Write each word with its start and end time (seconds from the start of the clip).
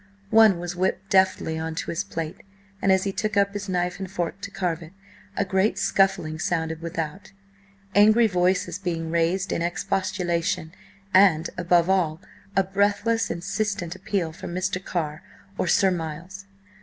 One 0.31 0.57
was 0.59 0.75
whipped 0.75 1.11
deftly 1.11 1.59
on 1.59 1.75
to 1.75 1.91
his 1.91 2.03
plate, 2.03 2.41
and 2.81 2.91
as 2.91 3.03
he 3.03 3.11
took 3.11 3.37
up 3.37 3.53
his 3.53 3.69
knife 3.69 3.99
and 3.99 4.09
fork 4.09 4.41
to 4.41 4.49
carve 4.49 4.81
it, 4.81 4.93
a 5.37 5.45
great 5.45 5.77
scuffling 5.77 6.39
sounded 6.39 6.81
without, 6.81 7.31
angry 7.93 8.25
voices 8.25 8.79
being 8.79 9.11
raised 9.11 9.51
in 9.51 9.61
expostulation, 9.61 10.71
and, 11.13 11.51
above 11.55 11.87
all, 11.87 12.19
a 12.55 12.63
breathless, 12.63 13.29
insistent 13.29 13.95
appeal 13.95 14.33
for 14.33 14.47
Mr. 14.47 14.83
Carr 14.83 15.21
or 15.55 15.67
Sir 15.67 15.91
Miles. 15.91 16.45